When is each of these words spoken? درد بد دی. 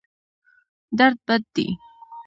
درد 0.97 1.17
بد 1.27 1.43
دی. 1.53 1.67